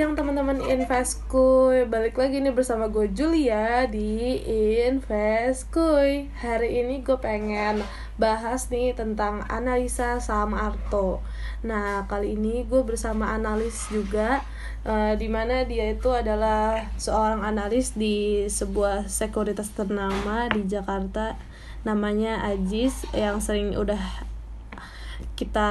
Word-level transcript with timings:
Siang 0.00 0.16
teman-teman. 0.16 0.64
Investkuy 0.64 1.84
Balik 1.84 2.16
lagi 2.16 2.40
nih 2.40 2.56
bersama 2.56 2.88
gue 2.88 3.12
Julia 3.12 3.84
di 3.84 4.32
Investkuy 4.88 6.24
Hari 6.40 6.80
ini 6.80 7.04
gue 7.04 7.20
pengen 7.20 7.84
bahas 8.16 8.72
nih 8.72 8.96
tentang 8.96 9.44
analisa 9.52 10.16
saham 10.16 10.56
Arto. 10.56 11.20
Nah 11.68 12.08
kali 12.08 12.32
ini 12.32 12.64
gue 12.64 12.80
bersama 12.80 13.36
analis 13.36 13.92
juga 13.92 14.40
uh, 14.88 15.12
Di 15.20 15.28
mana 15.28 15.68
dia 15.68 15.92
itu 15.92 16.08
adalah 16.08 16.80
seorang 16.96 17.44
analis 17.44 17.92
di 17.92 18.48
sebuah 18.48 19.04
sekuritas 19.04 19.68
ternama 19.76 20.48
di 20.48 20.64
Jakarta 20.64 21.36
Namanya 21.84 22.40
Ajis 22.48 23.04
yang 23.12 23.36
sering 23.44 23.76
udah 23.76 24.00
kita 25.36 25.68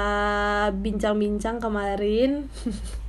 bincang-bincang 0.78 1.58
kemarin 1.58 2.46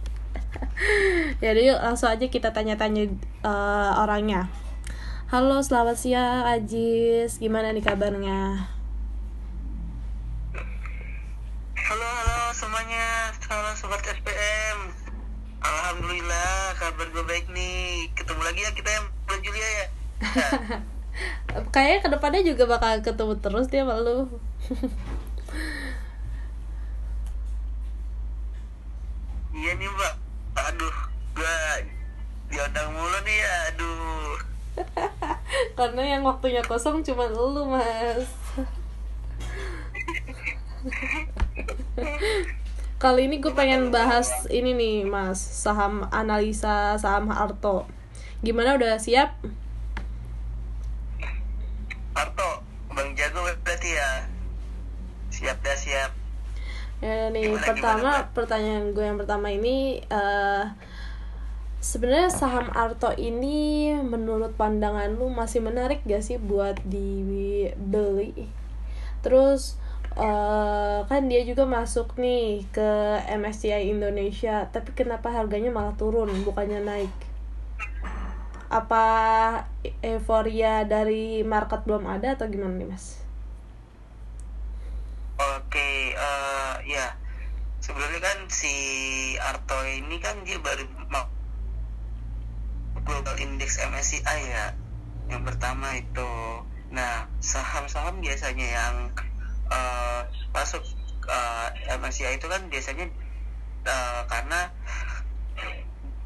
Jadi 1.44 1.68
yuk 1.68 1.80
langsung 1.80 2.08
aja 2.08 2.26
kita 2.26 2.52
tanya-tanya 2.52 3.12
uh, 3.44 4.00
orangnya. 4.00 4.48
Halo, 5.30 5.62
selamat 5.62 5.96
siang 5.96 6.42
Ajis. 6.42 7.38
Gimana 7.38 7.70
nih 7.70 7.84
kabarnya? 7.84 8.66
Halo, 11.76 12.08
halo 12.08 12.38
semuanya. 12.56 13.30
Halo 13.46 13.70
sobat 13.76 14.02
SPM. 14.02 14.78
Alhamdulillah 15.60 16.74
kabar 16.80 17.06
gue 17.12 17.24
baik 17.28 17.46
nih. 17.52 18.08
Ketemu 18.16 18.42
lagi 18.42 18.60
ya 18.64 18.70
kita 18.72 18.90
yang 18.90 19.06
bulan 19.28 19.40
Julia 19.44 19.68
ya. 19.68 19.86
Kayaknya 21.74 21.98
ke 22.00 22.08
depannya 22.08 22.42
juga 22.46 22.64
bakal 22.66 23.04
ketemu 23.04 23.34
terus 23.38 23.66
dia 23.68 23.84
malu. 23.84 24.26
iya 29.50 29.76
nih 29.76 29.90
mbak 29.92 30.14
aduh 30.56 30.96
gue 31.34 31.56
diundang 32.50 32.90
mulu 32.90 33.18
nih 33.22 33.36
ya 33.38 33.54
aduh 33.70 34.34
karena 35.80 36.20
yang 36.20 36.28
waktunya 36.28 36.60
kosong 36.60 37.00
cuma 37.00 37.24
lu 37.32 37.64
mas. 37.72 38.28
Kali 43.00 43.24
ini 43.24 43.40
gue 43.40 43.48
pengen 43.56 43.88
bahas 43.88 44.44
ini 44.52 44.76
nih 44.76 45.08
mas. 45.08 45.40
Saham 45.40 46.04
analisa 46.12 47.00
saham 47.00 47.32
Arto. 47.32 47.88
Gimana 48.44 48.76
udah 48.76 49.00
siap? 49.00 49.40
Arto 52.12 52.60
bang 52.92 53.16
jago 53.16 53.40
berarti 53.40 53.96
ya? 53.96 54.28
Siap 55.32 55.64
dah 55.64 55.76
siap. 55.80 56.12
Ya 57.00 57.32
nih 57.32 57.56
gimana, 57.56 57.64
pertama 57.64 58.12
gimana, 58.20 58.32
pertanyaan 58.36 58.84
gue 58.92 59.04
yang 59.08 59.16
pertama 59.16 59.48
ini 59.48 60.04
uh, 60.12 60.68
sebenarnya 61.80 62.28
saham 62.28 62.68
Arto 62.76 63.08
ini 63.16 63.96
menurut 64.04 64.52
pandangan 64.54 65.16
lu 65.16 65.32
masih 65.32 65.64
menarik 65.64 66.04
gak 66.04 66.20
sih 66.20 66.36
buat 66.36 66.76
dibeli? 66.84 68.46
Terus 69.24 69.80
uh, 70.20 71.08
kan 71.08 71.26
dia 71.32 71.40
juga 71.48 71.64
masuk 71.64 72.20
nih 72.20 72.68
ke 72.68 73.24
MSCI 73.32 73.88
Indonesia 73.88 74.68
tapi 74.68 74.92
kenapa 74.92 75.32
harganya 75.32 75.72
malah 75.72 75.96
turun 75.96 76.28
bukannya 76.44 76.84
naik? 76.84 77.12
Apa 78.70 79.04
euforia 80.04 80.86
dari 80.86 81.42
market 81.42 81.82
belum 81.88 82.06
ada 82.06 82.38
atau 82.38 82.46
gimana 82.46 82.76
nih 82.76 82.88
mas? 82.92 83.24
Oke, 85.40 86.12
uh, 86.14 86.76
ya. 86.84 87.16
Sebelumnya 87.80 88.20
kan 88.20 88.38
si 88.52 88.76
Arto 89.40 89.80
ini 89.88 90.20
kan 90.20 90.44
dia 90.44 90.60
baru 90.60 90.84
global 93.10 93.34
index 93.42 93.82
MSCI 93.82 94.38
ya. 94.46 94.78
Yang 95.26 95.42
pertama 95.50 95.98
itu, 95.98 96.30
nah 96.94 97.26
saham-saham 97.42 98.22
biasanya 98.22 98.66
yang 98.70 98.94
uh, 99.66 100.22
masuk 100.54 100.86
uh, 101.26 101.74
MSCI 101.90 102.38
itu 102.38 102.46
kan 102.46 102.70
biasanya 102.70 103.10
uh, 103.86 104.22
karena 104.30 104.70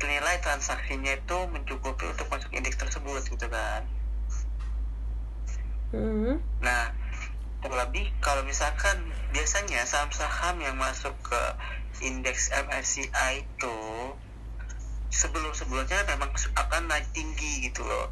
nilai 0.04 0.36
transaksinya 0.44 1.16
itu 1.16 1.38
mencukupi 1.48 2.04
untuk 2.12 2.28
masuk 2.28 2.52
indeks 2.52 2.76
tersebut 2.76 3.24
gitu 3.24 3.48
kan. 3.48 3.88
Mm 5.96 6.04
-hmm. 6.04 6.34
Nah 6.60 6.92
terlebih 7.64 8.12
kalau 8.20 8.44
misalkan 8.44 9.08
biasanya 9.32 9.88
saham-saham 9.88 10.60
yang 10.60 10.76
masuk 10.76 11.16
ke 11.24 11.42
indeks 12.04 12.52
MSCI 12.52 13.48
itu 13.48 13.78
sebelum-sebelumnya 15.14 16.10
memang 16.10 16.34
akan 16.34 16.82
naik 16.90 17.06
tinggi 17.14 17.70
gitu 17.70 17.86
loh. 17.86 18.10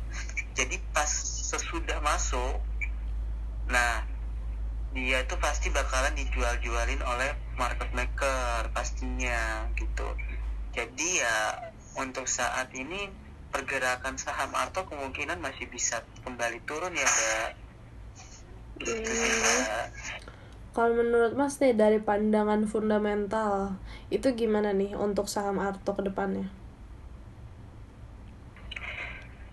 Jadi 0.55 0.79
pas 0.95 1.11
sesudah 1.51 1.99
masuk 1.99 2.63
nah 3.67 4.05
dia 4.93 5.25
itu 5.25 5.35
pasti 5.41 5.73
bakalan 5.73 6.13
dijual-jualin 6.15 7.01
oleh 7.03 7.35
market 7.59 7.91
maker 7.97 8.71
pastinya 8.71 9.67
gitu. 9.75 10.07
Jadi 10.73 11.19
ya 11.19 11.73
untuk 11.99 12.31
saat 12.31 12.71
ini 12.73 13.11
pergerakan 13.53 14.17
saham 14.17 14.53
Arto 14.57 14.89
kemungkinan 14.89 15.41
masih 15.43 15.69
bisa 15.69 16.01
kembali 16.25 16.61
turun 16.65 16.97
ya 16.97 17.05
mbak. 17.05 17.51
Kalau 20.73 20.97
menurut 20.97 21.37
Mas 21.37 21.61
nih 21.61 21.77
dari 21.77 22.01
pandangan 22.01 22.65
fundamental 22.65 23.77
itu 24.09 24.33
gimana 24.33 24.73
nih 24.73 24.97
untuk 24.97 25.29
saham 25.29 25.61
Arto 25.61 25.93
ke 25.93 26.01
depannya? 26.01 26.49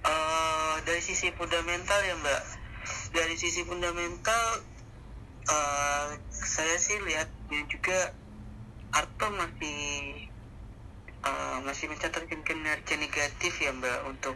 Uh, 0.07 0.79
dari 0.99 1.15
sisi 1.15 1.31
fundamental 1.31 1.99
ya 2.03 2.11
Mbak, 2.19 2.41
dari 3.15 3.35
sisi 3.39 3.63
fundamental 3.63 4.43
uh, 5.47 6.11
saya 6.27 6.75
sih 6.75 6.99
lihat 7.07 7.31
juga 7.71 8.11
Arto 8.91 9.31
masih 9.31 9.79
uh, 11.23 11.63
masih 11.63 11.87
mencatatkan 11.87 12.43
kinerja 12.43 12.99
negatif 12.99 13.63
ya 13.63 13.71
Mbak 13.79 14.11
untuk 14.11 14.35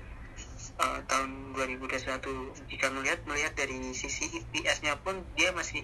uh, 0.80 1.04
tahun 1.04 1.52
2021 1.52 2.32
jika 2.72 2.88
melihat 2.96 3.20
melihat 3.28 3.60
dari 3.60 3.92
sisi 3.92 4.32
EPS-nya 4.32 5.04
pun 5.04 5.20
dia 5.36 5.52
masih 5.52 5.84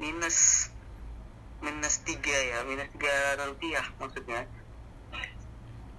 minus 0.00 0.72
minus 1.60 2.00
tiga 2.08 2.32
ya 2.32 2.64
minus 2.64 2.88
tiga 2.96 3.44
rupiah 3.44 3.84
maksudnya. 4.00 4.48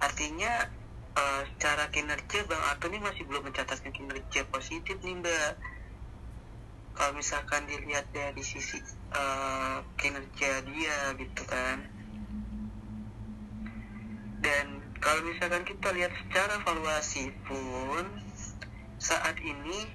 Artinya 0.02 0.79
uh, 1.20 1.42
cara 1.60 1.84
kinerja 1.92 2.48
Bang 2.48 2.62
Arto 2.72 2.88
ini 2.88 2.98
masih 3.00 3.28
belum 3.28 3.44
mencatatkan 3.48 3.92
kinerja 3.92 4.48
positif 4.48 4.96
nih 5.04 5.16
Mbak. 5.20 5.52
Kalau 6.96 7.12
misalkan 7.16 7.64
dilihat 7.70 8.08
dari 8.12 8.42
sisi 8.42 8.80
uh, 9.14 9.84
kinerja 10.00 10.64
dia 10.66 10.98
gitu 11.16 11.42
kan. 11.46 11.78
Dan 14.40 14.66
kalau 15.00 15.20
misalkan 15.28 15.64
kita 15.68 15.92
lihat 15.92 16.12
secara 16.16 16.60
valuasi 16.64 17.32
pun 17.44 18.04
saat 19.00 19.36
ini 19.40 19.88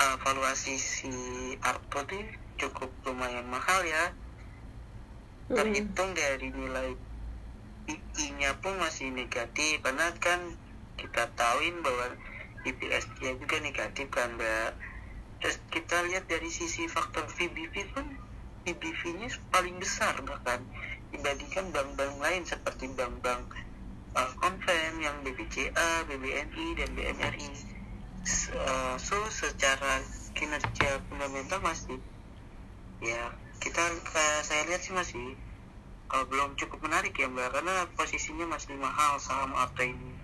uh, 0.00 0.16
valuasi 0.20 0.76
si 0.80 1.12
Arto 1.60 2.04
itu 2.08 2.24
cukup 2.60 2.92
lumayan 3.04 3.48
mahal 3.48 3.84
ya. 3.84 4.12
Terhitung 5.44 6.16
dari 6.16 6.48
nilai 6.48 6.96
PI-nya 7.84 8.56
pun 8.60 8.76
masih 8.80 9.12
negatif. 9.12 9.80
Karena 9.84 10.10
kan 10.20 10.40
kita 10.96 11.30
tahuin 11.36 11.84
bahwa 11.84 12.16
IPS 12.64 13.04
dia 13.20 13.36
juga 13.36 13.60
negatif 13.60 14.08
kan 14.08 14.34
mbak. 14.40 14.72
Terus 15.44 15.60
kita 15.68 16.00
lihat 16.08 16.24
dari 16.24 16.48
sisi 16.48 16.88
faktor 16.88 17.28
VBV 17.28 17.74
pun 17.92 18.06
VBV-nya 18.64 19.28
paling 19.52 19.76
besar 19.76 20.16
bahkan. 20.24 20.64
Dibandingkan 21.12 21.70
bank-bank 21.70 22.14
lain 22.18 22.42
seperti 22.48 22.90
bank-bank 22.90 23.44
uh, 24.16 24.32
konven 24.40 24.94
yang 25.02 25.16
BBCA, 25.22 26.08
BBNI 26.08 26.66
dan 26.78 26.90
BNRI. 26.96 27.50
Uh, 28.56 28.96
so 28.96 29.20
secara 29.28 30.00
kinerja 30.32 30.96
fundamental 31.12 31.60
masih 31.60 32.00
ya 33.04 33.28
kita 33.60 33.84
uh, 33.84 34.40
saya 34.40 34.64
lihat 34.64 34.80
sih 34.80 34.96
masih 34.96 35.36
uh, 36.14 36.24
belum 36.30 36.54
cukup 36.54 36.78
menarik 36.86 37.18
ya 37.18 37.26
mbak 37.26 37.50
karena 37.50 37.90
posisinya 37.98 38.46
masih 38.46 38.78
mahal 38.78 39.18
saham 39.18 39.50
Arta 39.58 39.82
ini. 39.82 40.14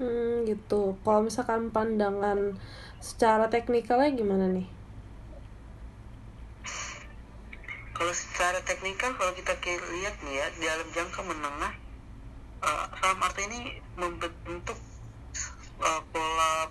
Hmm 0.00 0.48
gitu. 0.48 0.96
Kalau 1.04 1.20
misalkan 1.28 1.68
pandangan 1.68 2.56
secara 3.04 3.52
teknikalnya 3.52 4.16
gimana 4.16 4.46
nih? 4.48 4.68
Kalau 7.92 8.14
secara 8.14 8.62
teknikal 8.62 9.12
kalau 9.18 9.34
kita 9.34 9.52
lihat 9.68 10.14
nih 10.22 10.34
ya 10.38 10.46
dalam 10.62 10.88
jangka 10.94 11.20
menengah 11.26 11.72
uh, 12.64 12.86
saham 12.96 13.20
Arta 13.20 13.40
ini 13.44 13.82
membentuk 13.98 14.78
uh, 15.82 16.02
pola 16.14 16.70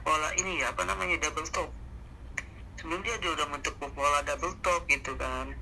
pola 0.00 0.28
ini 0.40 0.64
ya 0.64 0.72
apa 0.72 0.88
namanya 0.88 1.20
double 1.20 1.44
top 1.52 1.68
sebelum 2.80 3.04
dia 3.04 3.20
udah 3.20 3.46
bentuk 3.52 3.76
pola 3.76 4.24
double 4.24 4.56
top 4.64 4.88
gitu 4.88 5.12
kan 5.20 5.52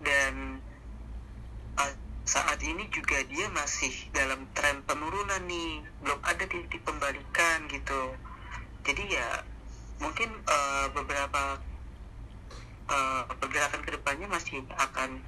dan 0.00 0.60
uh, 1.76 1.92
saat 2.24 2.60
ini 2.64 2.88
juga 2.88 3.20
dia 3.28 3.46
masih 3.52 3.92
dalam 4.12 4.48
tren 4.56 4.80
penurunan 4.84 5.42
nih. 5.44 5.84
Belum 6.04 6.20
ada 6.24 6.44
titik 6.44 6.80
pembalikan 6.84 7.68
gitu. 7.68 8.16
Jadi 8.84 9.04
ya 9.12 9.44
mungkin 10.00 10.32
uh, 10.48 10.86
beberapa 10.96 11.60
uh, 12.88 13.22
pergerakan 13.38 13.80
ke 13.84 13.90
depannya 13.96 14.28
masih 14.28 14.64
akan 14.76 15.20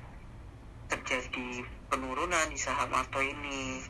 terjadi 0.89 1.65
penurunan 1.93 2.47
di 2.49 2.59
saham 2.61 2.93
Arto 2.93 3.21
ini. 3.21 3.85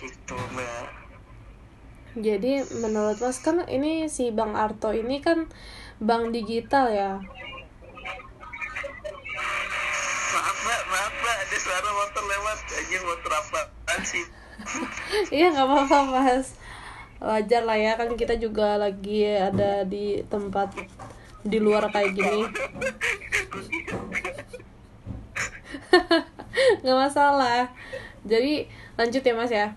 Gitu 0.00 0.36
mbak. 0.56 0.88
Jadi 2.10 2.66
menurut 2.82 3.22
mas 3.22 3.38
kan 3.38 3.62
ini 3.70 4.10
si 4.10 4.34
Bang 4.34 4.58
Arto 4.58 4.90
ini 4.90 5.22
kan 5.22 5.46
bank 6.02 6.34
digital 6.34 6.90
ya 6.90 7.22
suara 11.60 11.90
motor 11.92 12.24
lewat 12.24 12.58
aja 12.72 12.98
motor 13.04 13.32
apa 13.36 13.60
sih? 14.04 14.24
Iya 15.36 15.52
nggak 15.52 15.66
apa-apa 15.68 15.98
mas. 16.08 16.56
Wajar 17.20 17.64
lah 17.68 17.76
ya 17.76 17.92
kan 18.00 18.16
kita 18.16 18.36
juga 18.40 18.80
lagi 18.80 19.28
ada 19.28 19.84
di 19.84 20.24
tempat 20.28 20.72
di 21.44 21.58
luar 21.60 21.88
kayak 21.92 22.12
gini. 22.16 22.44
Nggak 26.84 26.98
masalah. 27.08 27.72
Jadi 28.24 28.68
lanjut 29.00 29.22
ya 29.24 29.34
mas 29.36 29.52
ya. 29.52 29.72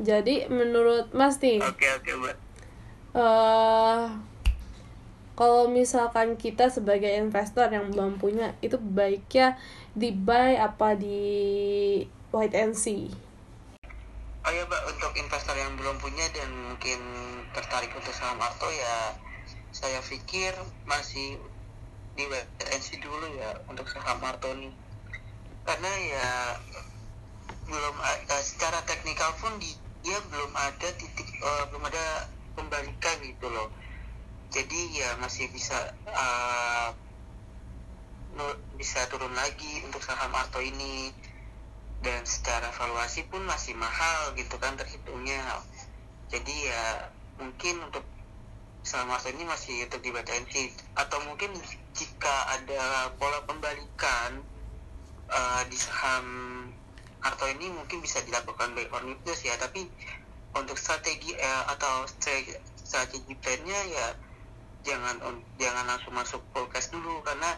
Jadi 0.00 0.48
menurut 0.48 1.12
mas 1.12 1.36
nih 1.40 1.60
oke 1.62 1.86
oke 2.00 2.10
mbak. 2.18 2.36
uh, 3.14 4.10
kalau 5.34 5.66
misalkan 5.66 6.38
kita 6.38 6.70
sebagai 6.70 7.10
investor 7.10 7.66
yang 7.66 7.90
belum 7.90 8.22
punya 8.22 8.54
itu 8.62 8.78
baiknya 8.78 9.58
di 9.90 10.14
buy 10.14 10.54
apa 10.62 10.94
di 10.94 11.22
wait 12.30 12.54
and 12.54 12.78
see. 12.78 13.10
Oh 14.46 14.52
ya 14.54 14.62
mbak 14.70 14.82
untuk 14.94 15.10
investor 15.18 15.58
yang 15.58 15.74
belum 15.74 15.98
punya 15.98 16.22
dan 16.30 16.50
mungkin 16.70 17.00
tertarik 17.50 17.90
untuk 17.98 18.14
saham 18.14 18.38
Arto 18.38 18.70
ya 18.70 19.18
saya 19.74 19.98
pikir 20.06 20.54
masih 20.86 21.42
di 22.14 22.24
wait 22.30 22.46
and 22.70 22.82
see 22.82 23.02
dulu 23.02 23.26
ya 23.34 23.58
untuk 23.66 23.90
saham 23.90 24.22
Arto 24.22 24.54
nih. 24.54 24.70
Karena 25.66 25.90
ya 25.90 26.28
belum 27.66 27.96
ada 27.98 28.36
secara 28.44 28.78
teknikal 28.86 29.34
pun 29.40 29.56
di, 29.58 29.72
dia 30.04 30.20
belum 30.30 30.52
ada 30.52 30.88
titik 30.94 31.26
uh, 31.40 31.64
belum 31.72 31.90
ada 31.90 32.28
pembalikan 32.54 33.16
gitu 33.24 33.48
loh 33.50 33.72
jadi 34.54 34.80
ya 34.94 35.10
masih 35.18 35.50
bisa 35.50 35.74
uh, 36.06 36.94
bisa 38.78 39.02
turun 39.10 39.34
lagi 39.34 39.82
untuk 39.82 39.98
saham 39.98 40.30
Arto 40.30 40.62
ini. 40.62 41.10
Dan 42.04 42.22
secara 42.22 42.68
valuasi 42.70 43.24
pun 43.26 43.42
masih 43.48 43.74
mahal 43.74 44.36
gitu 44.38 44.54
kan 44.62 44.78
terhitungnya. 44.78 45.42
Jadi 46.30 46.70
ya 46.70 47.10
mungkin 47.42 47.82
untuk 47.82 48.06
saham 48.86 49.10
Arto 49.10 49.34
ini 49.34 49.42
masih 49.42 49.90
untuk 49.90 50.06
dibatensi 50.06 50.70
atau 50.94 51.18
mungkin 51.26 51.50
jika 51.98 52.54
ada 52.54 53.10
pola 53.18 53.42
pembalikan 53.42 54.38
uh, 55.34 55.62
di 55.66 55.74
saham 55.74 56.26
Arto 57.26 57.50
ini 57.50 57.74
mungkin 57.74 57.98
bisa 57.98 58.22
dilakukan 58.22 58.78
by 58.78 58.86
on 58.94 59.18
ya. 59.26 59.58
Tapi 59.58 59.82
untuk 60.54 60.78
strategi 60.78 61.34
uh, 61.34 61.74
atau 61.74 62.06
strategi, 62.06 62.54
strategi 62.78 63.34
plannya 63.34 63.80
ya 63.90 64.06
jangan 64.84 65.16
jangan 65.56 65.84
langsung 65.88 66.12
masuk 66.12 66.40
cash 66.70 66.92
dulu 66.92 67.24
karena 67.24 67.56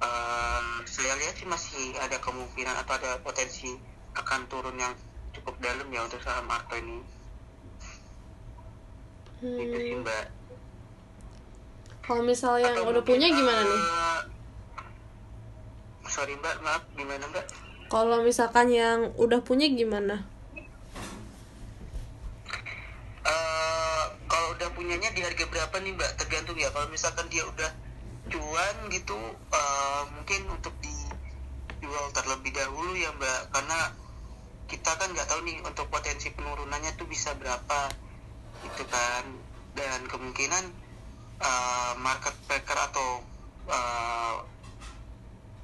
uh, 0.00 0.82
saya 0.88 1.14
lihat 1.20 1.36
sih 1.36 1.46
masih 1.46 1.94
ada 2.00 2.16
kemungkinan 2.18 2.74
atau 2.82 2.96
ada 2.96 3.20
potensi 3.20 3.76
akan 4.16 4.48
turun 4.48 4.76
yang 4.80 4.96
cukup 5.36 5.56
dalam 5.60 5.88
ya 5.92 6.04
untuk 6.04 6.20
saham 6.24 6.48
Arto 6.48 6.76
ini. 6.76 6.98
Hmm. 9.42 9.58
itu 9.58 9.76
sih 9.76 9.96
mbak. 10.00 10.26
Kalau 12.02 12.22
misalnya 12.26 12.74
yang 12.74 12.88
udah 12.88 13.04
punya 13.04 13.28
gimana 13.30 13.62
nih? 13.62 13.80
uh, 13.80 14.20
sorry 16.10 16.34
mbak 16.40 16.56
maaf 16.64 16.82
gimana 16.98 17.24
mbak? 17.30 17.44
Kalau 17.92 18.24
misalkan 18.24 18.72
yang 18.72 19.12
udah 19.20 19.44
punya 19.44 19.68
gimana 19.68 20.24
uh, 23.26 24.04
kalau 24.26 24.54
udah 24.54 24.68
punyanya 24.74 25.10
berapa 25.72 25.88
nih 25.88 25.96
mbak? 25.96 26.12
Tergantung 26.20 26.60
ya. 26.60 26.68
Kalau 26.68 26.84
misalkan 26.92 27.32
dia 27.32 27.48
udah 27.48 27.72
cuan 28.28 28.76
gitu 28.92 29.16
uh, 29.56 30.04
mungkin 30.12 30.44
untuk 30.52 30.76
dijual 30.84 32.12
terlebih 32.12 32.52
dahulu 32.52 32.92
ya 32.92 33.08
mbak. 33.16 33.48
Karena 33.56 33.96
kita 34.68 34.92
kan 35.00 35.08
nggak 35.16 35.32
tahu 35.32 35.40
nih 35.48 35.64
untuk 35.64 35.88
potensi 35.88 36.28
penurunannya 36.36 36.92
tuh 37.00 37.08
bisa 37.08 37.32
berapa 37.40 37.88
gitu 38.68 38.84
kan. 38.84 39.24
Dan 39.72 40.04
kemungkinan 40.12 40.64
uh, 41.40 41.96
market 42.04 42.36
maker 42.52 42.78
atau 42.92 43.24
uh, 43.72 44.44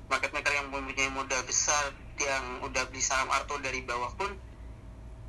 market 0.09 0.33
maker 0.33 0.57
yang 0.57 0.73
mempunyai 0.73 1.13
modal 1.13 1.45
besar 1.45 1.93
yang 2.17 2.65
udah 2.65 2.89
beli 2.89 3.05
saham 3.05 3.29
Arto 3.29 3.61
dari 3.61 3.85
bawah 3.85 4.09
pun 4.17 4.33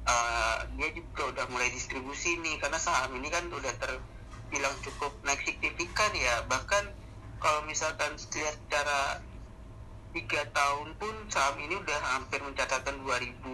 uh, 0.08 0.58
dia 0.80 0.90
juga 0.96 1.36
udah 1.36 1.46
mulai 1.52 1.68
distribusi 1.68 2.40
nih. 2.40 2.64
Karena 2.64 2.80
saham 2.80 3.12
ini 3.20 3.28
kan 3.28 3.44
udah 3.52 3.76
terbilang 4.50 4.74
cukup 4.82 5.14
naik 5.22 5.46
signifikan 5.46 6.10
ya 6.18 6.42
bahkan 6.50 6.90
kalau 7.38 7.62
misalkan 7.70 8.18
secara 8.18 9.22
tiga 10.10 10.42
tahun 10.50 10.98
pun 10.98 11.14
saham 11.30 11.62
ini 11.62 11.78
udah 11.78 12.18
hampir 12.18 12.42
mencatatkan 12.42 12.98
2000 13.06 13.46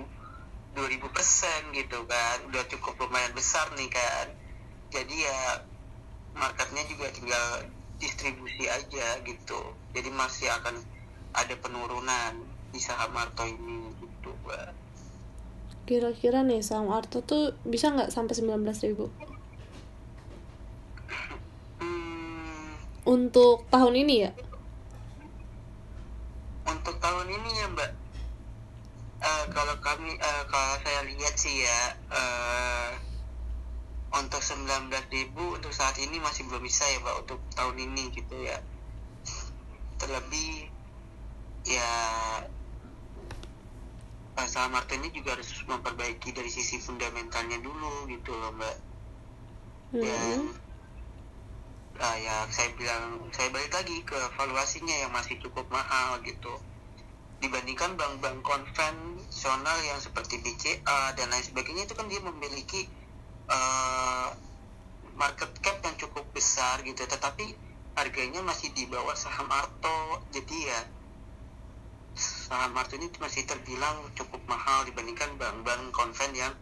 2000 0.79 1.11
persen 1.11 1.59
gitu 1.75 2.07
kan 2.07 2.47
udah 2.47 2.63
cukup 2.71 2.95
lumayan 3.03 3.35
besar 3.35 3.67
nih 3.75 3.91
kan 3.91 4.31
jadi 4.87 5.15
ya 5.27 5.39
marketnya 6.31 6.87
juga 6.87 7.11
tinggal 7.11 7.67
distribusi 7.99 8.71
aja 8.71 9.19
gitu 9.27 9.75
jadi 9.91 10.07
masih 10.15 10.47
akan 10.63 10.79
ada 11.35 11.55
penurunan 11.59 12.39
di 12.71 12.79
saham 12.79 13.11
Arto 13.15 13.43
ini 13.43 13.91
gitu. 13.99 14.31
Kira-kira 15.85 16.41
nih 16.41 16.63
saham 16.63 16.91
Arto 16.91 17.21
tuh 17.21 17.53
bisa 17.67 17.91
nggak 17.91 18.11
sampai 18.11 18.33
19 18.35 18.87
ribu? 18.87 19.11
Hmm, 21.79 22.73
untuk 23.05 23.69
tahun 23.69 23.93
ini 24.05 24.15
ya? 24.25 24.31
Untuk 26.65 26.97
tahun 26.97 27.27
ini 27.29 27.49
ya 27.61 27.67
Mbak. 27.71 27.91
Uh, 29.25 29.45
kalau 29.53 29.75
kami 29.81 30.11
uh, 30.21 30.43
kalau 30.49 30.75
saya 30.85 31.01
lihat 31.07 31.33
sih 31.39 31.65
ya 31.65 31.79
uh, 32.13 32.89
untuk 34.17 34.43
19 34.43 34.91
ribu 35.09 35.55
untuk 35.57 35.73
saat 35.73 35.97
ini 35.97 36.21
masih 36.21 36.45
belum 36.45 36.61
bisa 36.61 36.85
ya 36.85 37.01
Mbak 37.01 37.15
untuk 37.25 37.39
tahun 37.57 37.77
ini 37.79 38.13
gitu 38.13 38.35
ya 38.43 38.59
terlebih 39.97 40.69
ya 41.65 41.89
Pak 44.35 44.51
Martin 44.67 44.99
ini 44.99 45.15
juga 45.15 45.39
harus 45.39 45.47
memperbaiki 45.63 46.35
dari 46.35 46.51
sisi 46.51 46.75
fundamentalnya 46.77 47.55
dulu 47.63 48.03
gitu 48.11 48.35
loh 48.35 48.51
mbak 48.51 48.75
dan 49.95 50.51
mm 50.51 50.64
uh, 51.99 52.17
ya 52.19 52.47
saya 52.51 52.71
bilang 52.75 53.31
saya 53.31 53.47
balik 53.51 53.71
lagi 53.71 54.03
ke 54.03 54.17
valuasinya 54.35 54.95
yang 54.95 55.11
masih 55.11 55.39
cukup 55.39 55.67
mahal 55.71 56.19
gitu. 56.23 56.51
Dibandingkan 57.39 57.99
bank-bank 57.99 58.41
konvensional 58.41 59.77
yang 59.83 59.99
seperti 59.99 60.39
BCA 60.39 61.13
dan 61.15 61.27
lain 61.29 61.45
sebagainya 61.45 61.83
itu 61.87 61.93
kan 61.93 62.07
dia 62.07 62.19
memiliki 62.23 62.87
uh, 63.51 64.31
market 65.15 65.51
cap 65.63 65.79
yang 65.83 65.95
cukup 65.99 66.25
besar 66.31 66.83
gitu. 66.83 67.03
Tetapi 67.03 67.55
harganya 67.95 68.43
masih 68.43 68.71
di 68.75 68.87
bawah 68.87 69.15
saham 69.15 69.47
Arto. 69.51 70.23
Jadi 70.31 70.57
ya 70.67 70.81
saham 72.15 72.71
Martin 72.71 73.03
ini 73.03 73.11
masih 73.19 73.43
terbilang 73.43 74.07
cukup 74.15 74.39
mahal 74.47 74.87
dibandingkan 74.87 75.35
bank-bank 75.35 75.91
konven 75.91 76.31
yang 76.31 76.53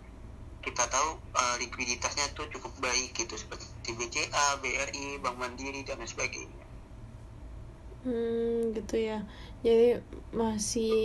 kita 0.63 0.87
tahu 0.89 1.19
uh, 1.35 1.55
likuiditasnya 1.59 2.31
tuh 2.33 2.47
cukup 2.49 2.71
baik 2.79 3.11
gitu 3.13 3.35
seperti 3.35 3.67
BCA, 3.91 4.63
BRI, 4.63 5.19
Bank 5.19 5.35
Mandiri 5.35 5.83
dan 5.83 5.99
lain 5.99 6.07
sebagainya. 6.07 6.63
Hmm, 8.07 8.71
gitu 8.75 8.95
ya. 8.99 9.23
Jadi 9.63 9.99
masih 10.35 10.95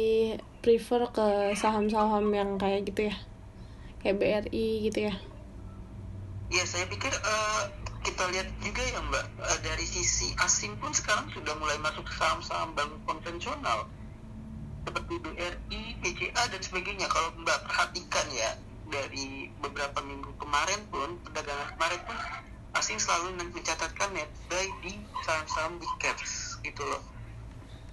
prefer 0.62 1.10
ke 1.10 1.54
saham-saham 1.58 2.30
yang 2.30 2.58
kayak 2.58 2.86
gitu 2.86 3.10
ya. 3.10 3.16
Kayak 4.02 4.18
BRI 4.22 4.86
gitu 4.90 5.10
ya. 5.10 5.14
Ya, 6.48 6.64
saya 6.64 6.86
pikir 6.86 7.12
uh, 7.12 7.62
kita 8.02 8.24
lihat 8.32 8.48
juga 8.64 8.80
ya 8.80 8.98
Mbak, 9.04 9.26
uh, 9.42 9.58
dari 9.62 9.84
sisi 9.84 10.32
asing 10.40 10.74
pun 10.80 10.90
sekarang 10.96 11.28
sudah 11.34 11.54
mulai 11.60 11.76
masuk 11.82 12.08
saham-saham 12.14 12.72
bank 12.72 12.90
konvensional 13.04 13.86
seperti 14.88 15.20
BRI, 15.20 15.82
BCA 16.00 16.42
dan 16.48 16.62
sebagainya. 16.62 17.06
Kalau 17.06 17.30
Mbak 17.36 17.58
perhatikan 17.68 18.26
ya 18.32 18.56
dari 18.88 19.52
beberapa 19.60 20.00
minggu 20.00 20.32
kemarin 20.40 20.80
pun 20.88 21.20
perdagangan 21.20 21.68
kemarin 21.76 22.00
pun 22.08 22.16
asing 22.76 23.00
selalu 23.00 23.38
mencatatkan 23.54 24.12
net 24.12 24.28
buy 24.52 24.68
di 24.84 24.98
saham-saham 25.24 25.80
big 25.80 25.92
caps 26.02 26.60
gitu 26.60 26.84
loh. 26.84 27.00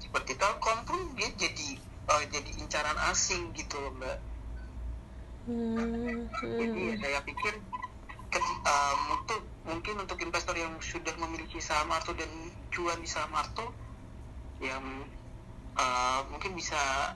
Seperti 0.01 0.35
Telkom 0.35 0.83
pun 0.83 0.99
dia 1.15 1.31
jadi 1.35 1.79
uh, 2.09 2.23
jadi 2.29 2.51
incaran 2.61 2.97
asing 3.11 3.53
gitu 3.55 3.77
loh 3.81 3.93
mbak 3.97 4.17
Hmm, 5.45 6.25
jadi 6.41 6.73
ya 6.73 6.93
saya 7.05 7.19
pikir 7.21 7.53
uh, 8.65 8.95
untuk 9.13 9.45
mungkin 9.61 10.01
untuk 10.01 10.17
investor 10.25 10.57
yang 10.57 10.73
sudah 10.81 11.13
memiliki 11.21 11.61
saham 11.61 11.93
Arto 11.93 12.17
dan 12.17 12.25
cuan 12.73 12.97
di 12.97 13.05
saham 13.05 13.29
Arto 13.37 13.69
yang 14.57 14.81
uh, 15.77 16.25
mungkin 16.33 16.57
bisa 16.57 17.13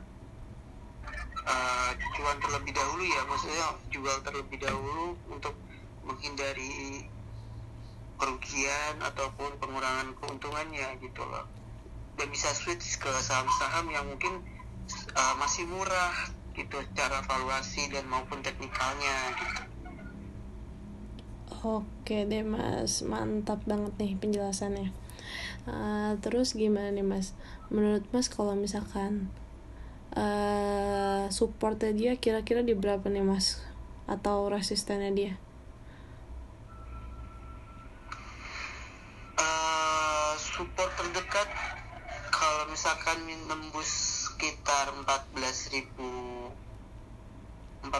uh, 1.41 1.91
cuan 2.13 2.37
terlebih 2.37 2.69
dahulu 2.69 3.01
ya 3.01 3.25
maksudnya 3.25 3.65
jual 3.89 4.17
terlebih 4.21 4.61
dahulu 4.61 5.17
untuk 5.33 5.57
menghindari 6.05 7.09
kerugian 8.19 8.95
ataupun 8.99 9.55
pengurangan 9.63 10.11
keuntungannya 10.19 10.99
gitu 10.99 11.23
loh 11.23 11.47
dan 12.19 12.27
bisa 12.27 12.51
switch 12.51 12.99
ke 12.99 13.11
saham-saham 13.23 13.87
yang 13.89 14.03
mungkin 14.03 14.43
uh, 15.15 15.33
masih 15.39 15.63
murah 15.71 16.11
gitu 16.51 16.75
secara 16.91 17.23
valuasi 17.23 17.87
dan 17.87 18.03
maupun 18.11 18.43
teknikalnya 18.43 19.15
gitu 19.39 19.63
Oke 21.59 22.23
deh 22.23 22.39
mas, 22.39 23.03
mantap 23.03 23.59
banget 23.67 23.91
nih 23.99 24.15
penjelasannya. 24.15 24.95
Eh, 25.67 26.11
terus 26.23 26.55
gimana 26.55 26.87
nih 26.87 27.03
mas? 27.03 27.35
Menurut 27.67 28.07
mas 28.15 28.31
kalau 28.31 28.55
misalkan 28.55 29.27
eh 30.15 31.27
supportnya 31.27 31.91
dia 31.91 32.13
kira-kira 32.15 32.63
di 32.63 32.71
berapa 32.79 33.03
nih 33.11 33.27
mas? 33.27 33.59
Atau 34.07 34.47
resistennya 34.47 35.11
dia? 35.11 35.35
Misalkan 42.89 43.21
nembus 43.45 43.85
sekitar 44.25 44.89
14.000 45.05 45.93
14.500 47.85 47.93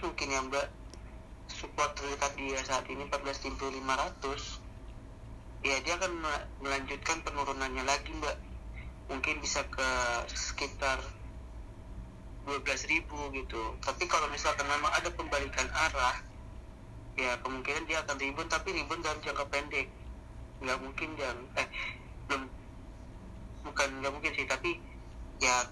mungkin 0.00 0.28
ya 0.32 0.40
mbak. 0.40 0.72
Support 1.52 1.92
terdekat 1.92 2.32
dia 2.40 2.64
saat 2.64 2.88
ini 2.88 3.04
14.500 3.12 5.68
ya 5.68 5.76
dia 5.84 6.00
akan 6.00 6.16
mel- 6.16 6.48
melanjutkan 6.64 7.20
penurunannya 7.28 7.84
lagi 7.84 8.08
mbak. 8.16 8.32
Mungkin 9.12 9.44
bisa 9.44 9.68
ke 9.68 9.88
sekitar 10.32 11.04
12.000 12.48 13.04
gitu. 13.36 13.62
Tapi 13.84 14.08
kalau 14.08 14.32
misalkan 14.32 14.64
memang 14.64 14.96
ada 14.96 15.12
pembalikan 15.12 15.68
arah 15.68 16.24
ya 17.20 17.36
kemungkinan 17.44 17.84
dia 17.84 18.00
akan 18.00 18.16
rebound 18.16 18.48
tapi 18.48 18.80
rebound 18.80 19.04
dalam 19.04 19.20
jangka 19.20 19.44
pendek. 19.52 19.92
Nggak 20.64 20.80
mungkin 20.80 21.20
jam 21.20 21.36
eh 21.60 21.68
belum 22.32 22.63
bukan 23.64 23.88
nggak 23.98 24.12
mungkin 24.12 24.32
sih 24.32 24.44
tapi 24.44 24.76
ya 25.40 25.64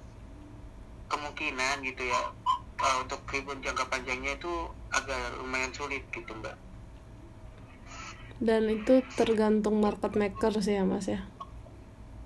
kemungkinan 1.07 1.85
gitu 1.85 2.03
ya 2.05 2.21
uh, 2.79 2.97
untuk 2.99 3.21
rebound 3.29 3.61
jangka 3.61 3.85
panjangnya 3.87 4.35
itu 4.35 4.53
agak 4.91 5.17
lumayan 5.39 5.71
sulit 5.71 6.03
gitu 6.11 6.33
mbak 6.35 6.57
Dan 8.43 8.67
itu 8.67 8.99
tergantung 9.15 9.79
market 9.79 10.19
maker 10.19 10.51
sih 10.59 10.75
ya 10.75 10.83
mas 10.83 11.07
ya. 11.07 11.23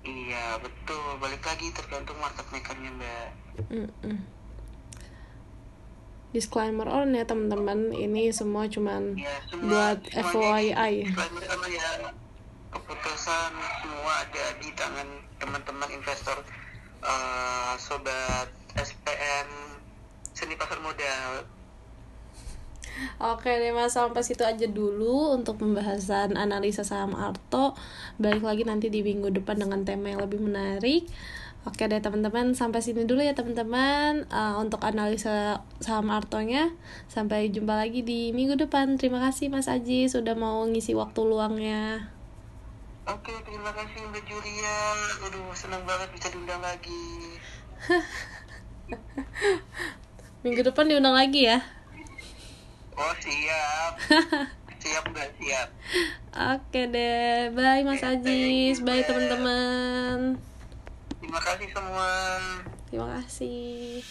iya 0.01 0.55
betul 0.57 0.97
balik 1.19 1.43
lagi 1.43 1.69
tergantung 1.69 2.15
market 2.17 2.47
makernya 2.47 2.89
mbak 2.91 3.27
Mm-mm. 3.67 4.17
Disclaimer 6.27 6.85
on 6.85 7.11
ya 7.11 7.23
teman-teman, 7.23 7.89
ini 7.89 8.29
semua 8.29 8.67
cuman 8.67 9.15
ya 9.15 9.31
semua 9.47 9.67
buat 9.95 9.99
FYI. 10.05 11.07
disclaimer 11.07 11.43
sama 11.43 11.67
ya 11.67 11.89
keputusan 12.69 13.51
semua 13.81 14.13
ada 14.21 14.45
di 14.57 14.69
tangan 14.73 15.07
teman-teman 15.37 15.89
investor 15.93 16.37
uh, 17.05 17.73
sobat 17.77 18.49
SPM 18.77 19.49
seni 20.33 20.53
pasar 20.57 20.77
modal 20.81 21.45
Oke 23.21 23.49
deh 23.61 23.73
mas, 23.73 23.93
sampai 23.93 24.25
situ 24.25 24.41
aja 24.41 24.65
dulu 24.65 25.37
untuk 25.37 25.61
pembahasan 25.61 26.33
analisa 26.33 26.81
saham 26.81 27.13
Arto. 27.13 27.77
Balik 28.17 28.41
lagi 28.41 28.65
nanti 28.65 28.89
di 28.89 29.05
minggu 29.05 29.29
depan 29.29 29.61
dengan 29.61 29.85
tema 29.85 30.13
yang 30.13 30.21
lebih 30.25 30.41
menarik. 30.41 31.05
Oke 31.65 31.85
deh 31.85 32.01
teman-teman, 32.01 32.57
sampai 32.57 32.81
sini 32.81 33.05
dulu 33.05 33.21
ya 33.21 33.37
teman-teman 33.37 34.25
eh, 34.25 34.55
untuk 34.57 34.81
analisa 34.81 35.61
saham 35.77 36.09
Artonya. 36.09 36.73
Sampai 37.05 37.53
jumpa 37.53 37.77
lagi 37.77 38.01
di 38.01 38.33
minggu 38.33 38.57
depan. 38.57 38.97
Terima 38.97 39.21
kasih 39.21 39.53
Mas 39.53 39.69
Aji 39.69 40.09
sudah 40.09 40.33
mau 40.33 40.65
ngisi 40.65 40.97
waktu 40.97 41.21
luangnya. 41.21 42.16
Oke, 43.07 43.31
terima 43.47 43.71
kasih 43.71 44.03
Mbak 44.11 44.23
Julia. 44.27 44.79
Aduh, 45.23 45.55
senang 45.55 45.79
banget 45.87 46.11
bisa 46.11 46.27
diundang 46.27 46.59
lagi. 46.59 47.39
Minggu 50.43 50.67
depan 50.67 50.91
diundang 50.91 51.15
lagi 51.15 51.47
ya. 51.47 51.63
Oh, 52.99 53.15
siap. 53.23 53.95
siap, 54.83 55.03
Mbak, 55.07 55.29
siap. 55.39 55.71
Oke 56.35 56.91
deh, 56.91 57.47
bye 57.55 57.87
Mas 57.87 58.03
Ajis, 58.03 58.83
bye 58.83 59.07
teman-teman. 59.07 60.35
Terima 61.23 61.39
kasih 61.39 61.67
semua. 61.71 62.11
Terima 62.91 63.07
kasih. 63.23 64.03